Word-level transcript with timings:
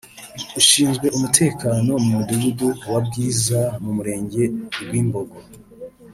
ushinzwe 0.59 1.07
umutekano 1.17 1.91
mu 2.03 2.11
Mudugudu 2.17 2.69
wa 2.91 2.99
Bwiza 3.05 3.59
mu 3.83 3.91
Murenge 3.97 4.43
Rwimbogo 4.83 5.39